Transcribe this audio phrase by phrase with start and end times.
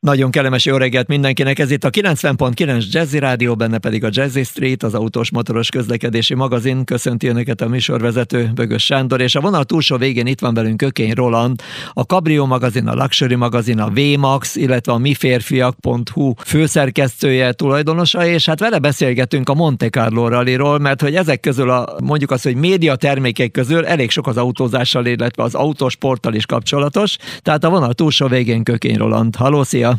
[0.00, 4.42] Nagyon kellemes jó reggelt mindenkinek, ez itt a 90.9 Jazzy Rádió, benne pedig a Jazzy
[4.42, 6.84] Street, az autós motoros közlekedési magazin.
[6.84, 11.12] Köszönti Önöket a műsorvezető Bögös Sándor, és a vonal túlsó végén itt van velünk Kökény
[11.12, 18.46] Roland, a Cabrio magazin, a Luxury magazin, a VMAX, illetve a miférfiak.hu főszerkesztője, tulajdonosa, és
[18.46, 22.56] hát vele beszélgetünk a Monte Carlo rallyról, mert hogy ezek közül a, mondjuk azt, hogy
[22.56, 27.16] média termékek közül elég sok az autózással, illetve az autósporttal is kapcsolatos.
[27.42, 29.36] Tehát a vonal túlsó végén Kökény Roland.
[29.36, 29.89] Halló, szia!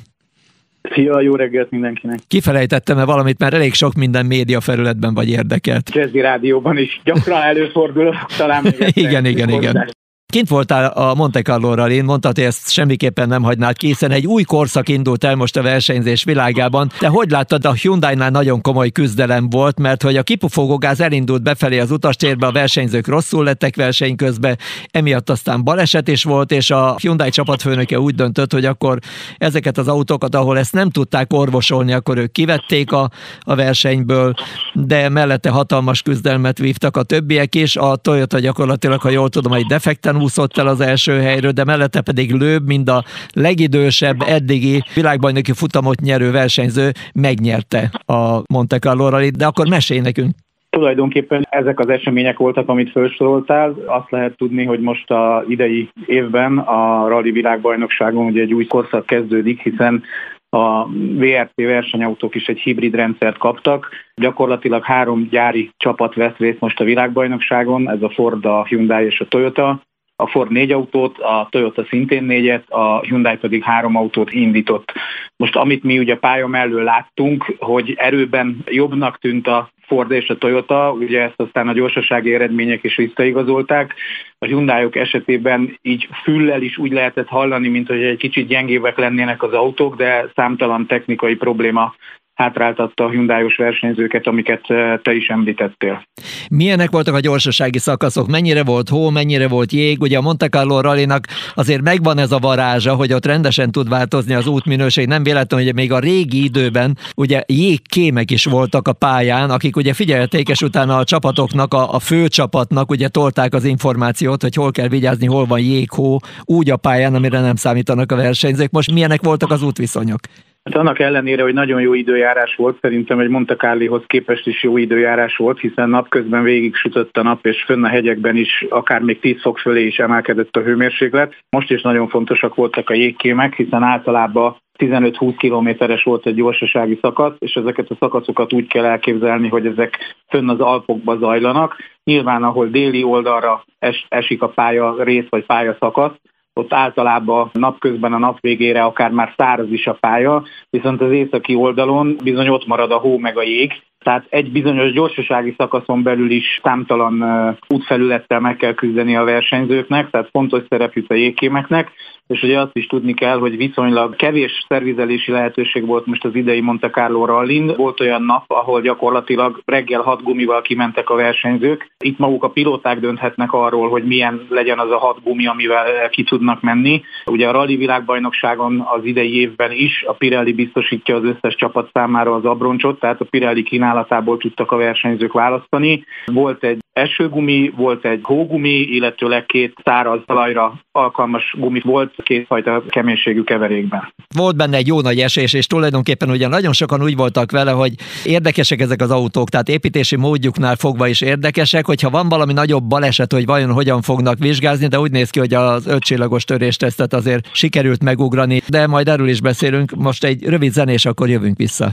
[0.82, 2.20] Szia, jó reggelt mindenkinek!
[2.28, 5.90] Kifelejtettem-e valamit, mert elég sok minden média felületben vagy érdekelt.
[5.94, 9.90] Jazzy rádióban is gyakran előfordul, talán még Igen, igen, igen.
[10.32, 14.28] Kint voltál a Monte Carlo én mondtad, hogy ezt semmiképpen nem hagynád ki, hiszen egy
[14.28, 16.92] új korszak indult el most a versenyzés világában.
[17.00, 21.80] De hogy láttad, a Hyundai-nál nagyon komoly küzdelem volt, mert hogy a kipufogógáz elindult befelé
[21.80, 24.58] az utastérbe, a versenyzők rosszul lettek verseny közben,
[24.92, 29.00] emiatt aztán baleset is volt, és a Hyundai csapatfőnöke úgy döntött, hogy akkor
[29.38, 33.10] ezeket az autókat, ahol ezt nem tudták orvosolni, akkor ők kivették a,
[33.40, 34.34] a versenyből,
[34.74, 37.76] de mellette hatalmas küzdelmet vívtak a többiek is.
[37.76, 42.02] A Toyota gyakorlatilag, ha jól tudom, egy defekten úszott el az első helyről, de mellette
[42.02, 49.46] pedig lőbb, mind a legidősebb eddigi világbajnoki futamot nyerő versenyző megnyerte a Monte Carlo de
[49.46, 50.32] akkor mesélj nekünk.
[50.70, 53.76] Tulajdonképpen ezek az események voltak, amit felsoroltál.
[53.86, 59.06] Azt lehet tudni, hogy most a idei évben a rally világbajnokságon ugye egy új korszak
[59.06, 60.04] kezdődik, hiszen
[60.50, 63.90] a VRT versenyautók is egy hibrid rendszert kaptak.
[64.16, 69.20] Gyakorlatilag három gyári csapat vesz részt most a világbajnokságon, ez a Ford, a Hyundai és
[69.20, 69.82] a Toyota
[70.22, 74.92] a Ford négy autót, a Toyota szintén négyet, a Hyundai pedig három autót indított.
[75.36, 80.38] Most amit mi ugye pálya mellől láttunk, hogy erőben jobbnak tűnt a Ford és a
[80.38, 83.96] Toyota, ugye ezt aztán a gyorsasági eredmények is visszaigazolták.
[84.38, 89.44] A hyundai esetében így füllel is úgy lehetett hallani, mint hogy egy kicsit gyengébbek lennének
[89.44, 91.94] az autók, de számtalan technikai probléma
[92.42, 96.04] hátráltatta a hyundai versenyzőket, amiket eh, te is említettél.
[96.50, 98.28] Milyenek voltak a gyorsasági szakaszok?
[98.28, 100.02] Mennyire volt hó, mennyire volt jég?
[100.02, 104.34] Ugye a Monte Carlo rallynak azért megvan ez a varázsa, hogy ott rendesen tud változni
[104.34, 105.08] az útminőség.
[105.08, 109.94] Nem véletlen, hogy még a régi időben ugye jégkémek is voltak a pályán, akik ugye
[109.94, 114.72] figyelték, és utána a csapatoknak, a, a fő csapatnak ugye tolták az információt, hogy hol
[114.72, 118.72] kell vigyázni, hol van jéghó, úgy a pályán, amire nem számítanak a versenyzők.
[118.72, 120.20] Most milyenek voltak az útviszonyok?
[120.64, 124.78] Hát annak ellenére, hogy nagyon jó időjárás volt, szerintem egy Monte Carlihoz képest is jó
[124.78, 129.20] időjárás volt, hiszen napközben végig sütött a nap, és fönn a hegyekben is akár még
[129.20, 131.36] 10 fok fölé is emelkedett a hőmérséklet.
[131.50, 137.36] Most is nagyon fontosak voltak a jégkémek, hiszen általában 15-20 kilométeres volt egy gyorsasági szakasz,
[137.40, 139.98] és ezeket a szakaszokat úgy kell elképzelni, hogy ezek
[140.28, 141.76] fönn az Alpokba zajlanak.
[142.04, 146.21] Nyilván, ahol déli oldalra es, esik a pálya rész vagy pálya szakasz,
[146.54, 151.56] ott általában napközben a nap végére akár már száraz is a pálya, viszont az északi
[151.56, 153.72] oldalon bizony ott marad a hó meg a jég,
[154.04, 157.24] tehát egy bizonyos gyorsasági szakaszon belül is számtalan
[157.68, 161.92] útfelülettel meg kell küzdeni a versenyzőknek, tehát fontos szerep a jégkémeknek,
[162.32, 166.62] és ugye azt is tudni kell, hogy viszonylag kevés szervizelési lehetőség volt most az idei
[166.62, 167.74] Monte Carlo rallin.
[167.76, 171.92] Volt olyan nap, ahol gyakorlatilag reggel hat gumival kimentek a versenyzők.
[172.00, 176.24] Itt maguk a pilóták dönthetnek arról, hogy milyen legyen az a hat gumi, amivel ki
[176.24, 177.02] tudnak menni.
[177.26, 182.34] Ugye a rally világbajnokságon az idei évben is a Pirelli biztosítja az összes csapat számára
[182.34, 186.04] az abroncsot, tehát a Pirelli kínálatából tudtak a versenyzők választani.
[186.26, 193.44] Volt egy esőgumi, volt egy hógumi, illetőleg két száraz talajra alkalmas gumi volt kétfajta keménységű
[193.44, 194.14] keverékben.
[194.36, 197.94] Volt benne egy jó nagy esés, és tulajdonképpen ugye nagyon sokan úgy voltak vele, hogy
[198.26, 203.32] érdekesek ezek az autók, tehát építési módjuknál fogva is érdekesek, hogyha van valami nagyobb baleset,
[203.34, 208.04] hogy vajon hogyan fognak vizsgázni, de úgy néz ki, hogy az ötcsillagos töréstesztet azért sikerült
[208.04, 209.92] megugrani, de majd erről is beszélünk.
[209.96, 211.92] Most egy rövid zenés, akkor jövünk vissza.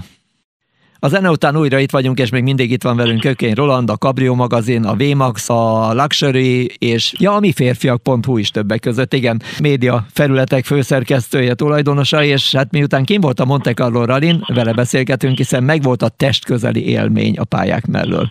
[1.01, 3.97] A zene után újra itt vagyunk, és még mindig itt van velünk Kökény Roland, a
[3.97, 9.41] Cabrio magazin, a VMAX, a Luxury, és ja, a mi férfiak.hu is többek között, igen,
[9.63, 15.37] média felületek főszerkesztője, tulajdonosa, és hát miután kim volt a Monte Carlo Rallin, vele beszélgetünk,
[15.37, 18.31] hiszen megvolt a testközeli élmény a pályák mellől.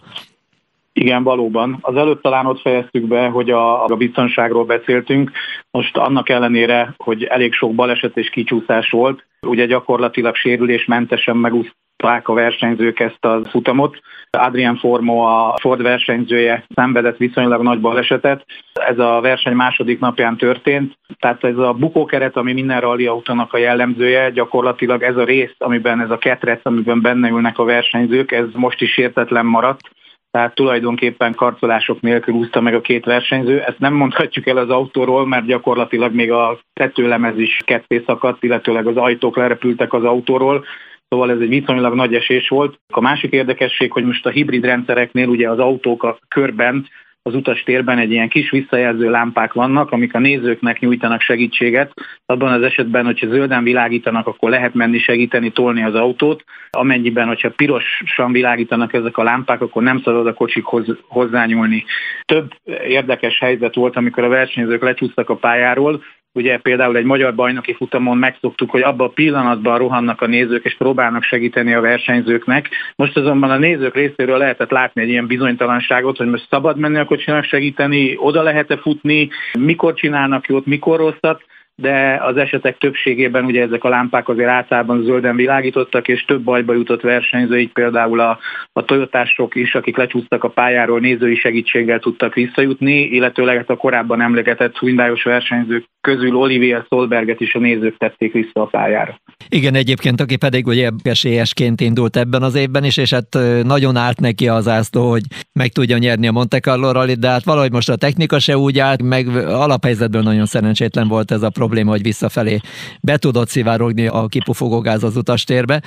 [0.94, 1.78] Igen, valóban.
[1.82, 5.32] Az előtt talán ott fejeztük be, hogy a, a biztonságról beszéltünk.
[5.72, 12.34] Most annak ellenére, hogy elég sok baleset és kicsúszás volt, ugye gyakorlatilag sérülésmentesen megúszták a
[12.34, 14.00] versenyzők ezt a futamot.
[14.30, 18.46] Adrian Formo, a Ford versenyzője szenvedett viszonylag nagy balesetet.
[18.74, 20.98] Ez a verseny második napján történt.
[21.20, 26.02] Tehát ez a bukókeret, ami minden rally autónak a jellemzője, gyakorlatilag ez a rész, amiben
[26.02, 29.90] ez a ketrec, amiben benne ülnek a versenyzők, ez most is értetlen maradt
[30.32, 33.60] tehát tulajdonképpen karcolások nélkül úszta meg a két versenyző.
[33.60, 38.88] Ezt nem mondhatjuk el az autóról, mert gyakorlatilag még a tetőlemez is ketté szakadt, illetőleg
[38.88, 40.66] az ajtók lerepültek az autóról,
[41.10, 42.80] Szóval ez egy viszonylag nagy esés volt.
[42.88, 46.88] A másik érdekesség, hogy most a hibrid rendszereknél ugye az autók a körben
[47.28, 51.94] az utastérben egy ilyen kis visszajelző lámpák vannak, amik a nézőknek nyújtanak segítséget.
[52.26, 56.44] Abban az esetben, hogyha zölden világítanak, akkor lehet menni segíteni, tolni az autót.
[56.70, 61.86] Amennyiben, hogyha pirosan világítanak ezek a lámpák, akkor nem szabad a kocsikhoz hozzányúlni.
[62.26, 62.52] Több
[62.88, 66.04] érdekes helyzet volt, amikor a versenyzők lecsúsztak a pályáról,
[66.34, 70.76] Ugye például egy magyar bajnoki futamon megszoktuk, hogy abban a pillanatban rohannak a nézők és
[70.78, 72.70] próbálnak segíteni a versenyzőknek.
[72.96, 77.06] Most azonban a nézők részéről lehetett látni egy ilyen bizonytalanságot, hogy most szabad menni a
[77.06, 79.30] kocsinak segíteni, oda lehet-e futni,
[79.60, 81.44] mikor csinálnak jót, mikor rosszat
[81.82, 86.74] de az esetek többségében ugye ezek a lámpák azért általában zölden világítottak, és több bajba
[86.74, 88.40] jutott versenyző, így például a,
[88.74, 94.22] a Toyotások is, akik lecsúsztak a pályáról, nézői segítséggel tudtak visszajutni, illetőleg hát a korábban
[94.22, 99.20] emlegetett Hyundai-os versenyzők közül Olivier Solberget is a nézők tették vissza a pályára.
[99.50, 104.20] Igen, egyébként, aki pedig ugye esélyesként indult ebben az évben is, és hát nagyon állt
[104.20, 107.90] neki az ászló, hogy meg tudja nyerni a Monte Carlo rally, de hát valahogy most
[107.90, 112.58] a technika se úgy állt, meg alaphelyzetből nagyon szerencsétlen volt ez a probléma, hogy visszafelé
[113.02, 115.82] be tudott szivárogni a kipufogógáz az utastérbe.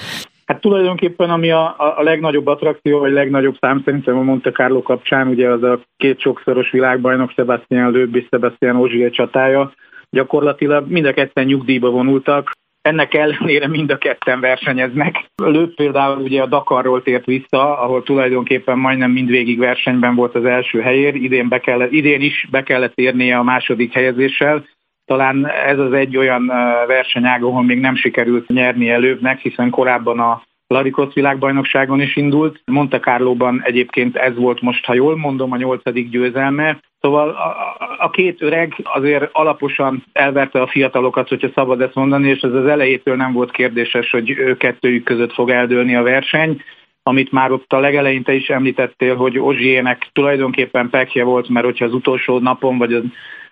[0.44, 5.28] Hát tulajdonképpen ami a, a legnagyobb attrakció, vagy legnagyobb szám szerintem a Monte Carlo kapcsán,
[5.28, 9.72] ugye az a két sokszoros világbajnok Sebastian Löb és Sebastian Ogier csatája.
[10.10, 12.50] Gyakorlatilag mind a ketten nyugdíjba vonultak,
[12.82, 15.24] ennek ellenére mind a ketten versenyeznek.
[15.42, 20.80] Lőtt például ugye a Dakarról tért vissza, ahol tulajdonképpen majdnem mindvégig versenyben volt az első
[20.80, 24.64] helyér, idén, be kellett, idén is be kellett érnie a második helyezéssel,
[25.10, 26.46] talán ez az egy olyan
[26.86, 32.62] versenyág, ahol még nem sikerült nyerni előbbnek, hiszen korábban a Larikos világbajnokságon is indult.
[32.64, 36.80] Monte Carlo-ban egyébként ez volt most, ha jól mondom, a nyolcadik győzelme.
[37.00, 42.40] Szóval a, a két öreg azért alaposan elverte a fiatalokat, hogyha szabad ezt mondani, és
[42.40, 46.62] ez az elejétől nem volt kérdéses, hogy ő kettőjük között fog eldőlni a verseny
[47.02, 51.84] amit már ott a legelején te is említettél, hogy Ozsiének tulajdonképpen pekje volt, mert hogyha
[51.84, 53.02] az utolsó napon vagy az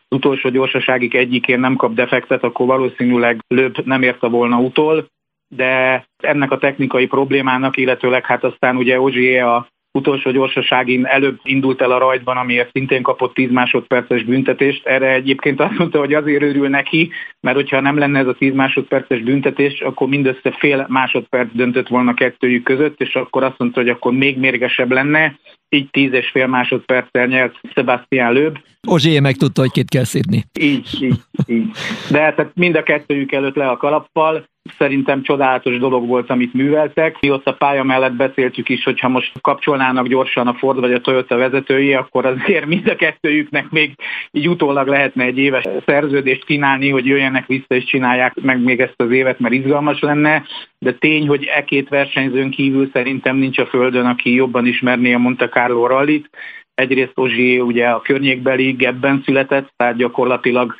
[0.09, 5.09] utolsó gyorsaságig egyikén nem kap defektet, akkor valószínűleg löbb nem érte volna utol,
[5.55, 11.81] de ennek a technikai problémának, illetőleg hát aztán ugye Ozsié a utolsó gyorsaságin előbb indult
[11.81, 14.87] el a rajtban, amiért szintén kapott 10 másodperces büntetést.
[14.87, 18.55] Erre egyébként azt mondta, hogy azért örül neki, mert hogyha nem lenne ez a 10
[18.55, 23.89] másodperces büntetés, akkor mindössze fél másodperc döntött volna kettőjük között, és akkor azt mondta, hogy
[23.89, 25.39] akkor még mérgesebb lenne,
[25.69, 28.59] így tíz és fél másodperccel nyert Sebastian Löb.
[28.89, 30.45] Ozsié meg tudta, hogy kit kell szidni.
[30.61, 31.71] Így, így, így.
[32.11, 34.49] De hát mind a kettőjük előtt le a kalappal,
[34.79, 37.17] Szerintem csodálatos dolog volt, amit műveltek.
[37.21, 40.93] Mi ott a pálya mellett beszéltük is, hogy ha most kapcsolnának gyorsan a Ford vagy
[40.93, 43.95] a Toyota vezetői, akkor azért mind a kettőjüknek még
[44.31, 49.01] így utólag lehetne egy éves szerződést kínálni, hogy jöjjenek vissza és csinálják meg még ezt
[49.01, 50.43] az évet, mert izgalmas lenne.
[50.79, 55.19] De tény, hogy e két versenyzőn kívül szerintem nincs a Földön, aki jobban ismerné a
[55.19, 56.31] Monte Carlo rallit.
[56.75, 60.75] Egyrészt Ozsi ugye a környékbeli gebben született, tehát gyakorlatilag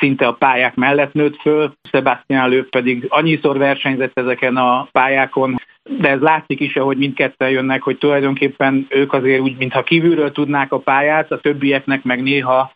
[0.00, 5.60] szinte a pályák mellett nőtt föl, Sebastian Löw pedig annyiszor versenyzett ezeken a pályákon,
[5.98, 10.72] de ez látszik is, hogy mindketten jönnek, hogy tulajdonképpen ők azért úgy, mintha kívülről tudnák
[10.72, 12.72] a pályát, a többieknek meg néha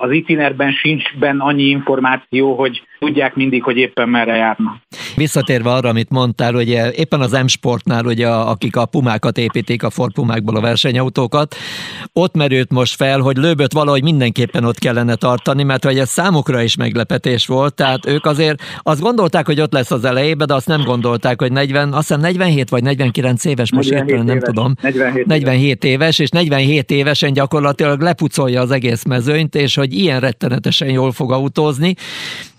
[0.00, 4.76] az itinerben sincs benne annyi információ, hogy tudják mindig, hogy éppen merre járnak.
[5.16, 10.12] Visszatérve arra, amit mondtál, hogy éppen az M-Sportnál, ugye, akik a pumákat építik, a Ford
[10.12, 11.54] pumákból a versenyautókat,
[12.12, 16.62] ott merült most fel, hogy lőböt valahogy mindenképpen ott kellene tartani, mert hogy ez számukra
[16.62, 20.66] is meglepetés volt, tehát ők azért azt gondolták, hogy ott lesz az elejében, de azt
[20.66, 25.26] nem gondolták, hogy 40, azt hiszem 47 vagy 49 éves, most éppen nem tudom, 47,
[25.26, 31.12] 47 éves, és 47 évesen gyakorlatilag lepucolja az egész mezőnyt, és hogy ilyen rettenetesen jól
[31.12, 31.94] fog autózni,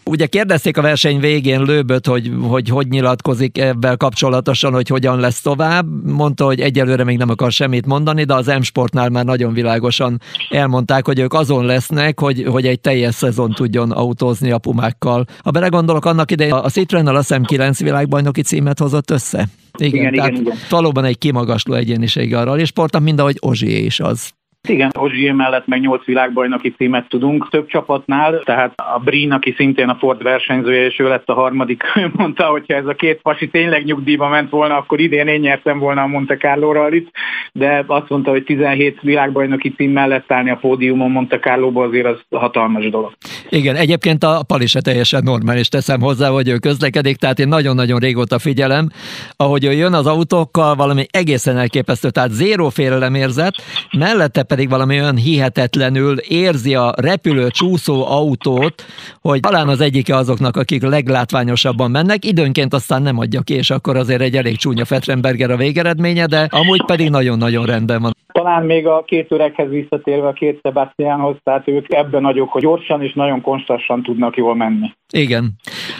[0.05, 5.41] Ugye kérdezték a verseny végén Lőböt, hogy, hogy hogy nyilatkozik ebben kapcsolatosan, hogy hogyan lesz
[5.41, 5.85] tovább.
[6.05, 11.05] Mondta, hogy egyelőre még nem akar semmit mondani, de az M-Sportnál már nagyon világosan elmondták,
[11.05, 15.25] hogy ők azon lesznek, hogy, hogy egy teljes szezon tudjon autózni a pumákkal.
[15.43, 19.47] Ha belegondolok, annak idején a citroen a szem 9 világbajnoki címet hozott össze.
[19.77, 20.57] Igen, igen, tehát igen, igen.
[20.69, 24.31] valóban egy kimagasló egyéniség arra, és sportnak mind ahogy Ozsié is az.
[24.67, 29.89] Igen, Ozsié mellett meg 8 világbajnoki címet tudunk több csapatnál, tehát a Brin, aki szintén
[29.89, 33.21] a Ford versenyzője, és ő lett a harmadik, ő mondta, hogy ha ez a két
[33.21, 37.11] pasi tényleg nyugdíjba ment volna, akkor idén én nyertem volna a Monte Carlo rallit,
[37.51, 42.19] de azt mondta, hogy 17 világbajnoki cím mellett állni a pódiumon Monte Carlo azért az
[42.29, 43.13] hatalmas dolog.
[43.49, 47.99] Igen, egyébként a Pali se teljesen normális, teszem hozzá, hogy ő közlekedik, tehát én nagyon-nagyon
[47.99, 48.89] régóta figyelem,
[49.35, 53.53] ahogy ő jön az autókkal, valami egészen elképesztő, tehát zéró félelem érzet,
[53.97, 58.75] mellette pedig valami olyan hihetetlenül érzi a repülő csúszó autót,
[59.21, 63.95] hogy talán az egyike azoknak, akik leglátványosabban mennek, időnként aztán nem adja ki, és akkor
[63.95, 68.11] azért egy elég csúnya Fetrenberger a végeredménye, de amúgy pedig nagyon-nagyon rendben van.
[68.31, 73.03] Talán még a két öreghez visszatérve a két Sebastianhoz, tehát ők ebben nagyok, hogy gyorsan
[73.03, 74.91] és nagyon konstansan tudnak jól menni.
[75.11, 75.51] Igen.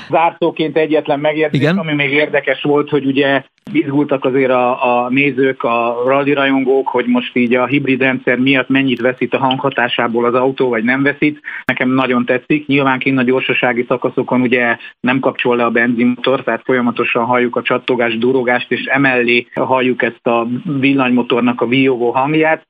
[0.10, 6.04] Zártóként egyetlen megjegyzés, ami még érdekes volt, hogy ugye Izgultak azért a, a nézők, a
[6.06, 10.70] rally rajongók, hogy most így a hibrid rendszer miatt mennyit veszít a hanghatásából az autó,
[10.70, 11.40] vagy nem veszít.
[11.66, 12.68] Nekem nagyon tetszik.
[12.68, 17.62] Nyilván kint a gyorsasági szakaszokon ugye nem kapcsol le a benzinmotor, tehát folyamatosan halljuk a
[17.62, 20.48] csattogást, durogást, és emellé halljuk ezt a
[20.80, 22.68] villanymotornak a víjogó hangját.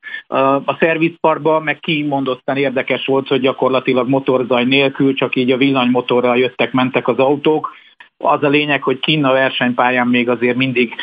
[0.65, 5.57] A szervizparkban meg kimondottan érdekes volt, hogy gyakorlatilag motorzaj nélkül csak így a
[6.31, 7.69] villanymotorral jöttek, mentek az autók,
[8.17, 10.93] az a lényeg, hogy kinn a versenypályán még azért mindig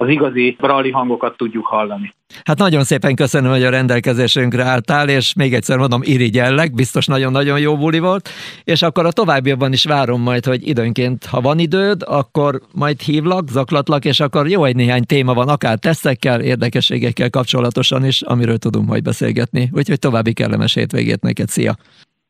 [0.00, 2.12] az igazi rally hangokat tudjuk hallani.
[2.44, 7.60] Hát nagyon szépen köszönöm, hogy a rendelkezésünkre álltál, és még egyszer mondom, irigyellek, biztos nagyon-nagyon
[7.60, 8.28] jó buli volt,
[8.64, 13.48] és akkor a továbbiakban is várom majd, hogy időnként, ha van időd, akkor majd hívlak,
[13.48, 18.88] zaklatlak, és akkor jó egy néhány téma van, akár tesztekkel, érdekességekkel kapcsolatosan is, amiről tudunk
[18.88, 19.68] majd beszélgetni.
[19.72, 21.74] Úgyhogy további kellemes hétvégét neked, szia!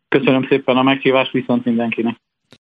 [0.08, 2.16] Köszönöm szépen a meghívást, viszont mindenkinek!